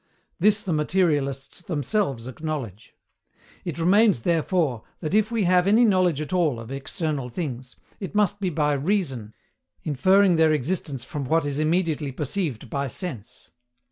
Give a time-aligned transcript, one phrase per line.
[0.39, 2.95] This the materialists themselves acknowledge.
[3.63, 8.15] It remains therefore that if we have any knowledge at all of external things, it
[8.15, 9.35] must be by REASON,
[9.83, 13.51] inferring their existence from what is immediately perceived by sense.